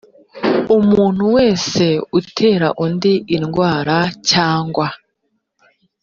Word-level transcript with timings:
umuntu 0.77 1.23
wese 1.35 1.85
utera 2.19 2.67
undi 2.85 3.13
indwara 3.35 3.97
cyangwa 4.29 4.87